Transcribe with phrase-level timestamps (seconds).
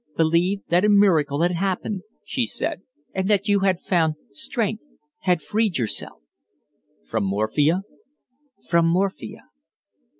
[0.17, 2.81] "Believe that a miracle had happened," she said
[3.13, 4.89] "that you had found strength
[5.19, 6.23] had freed yourself."
[7.05, 7.83] "From morphia?"
[8.67, 9.43] "From morphia."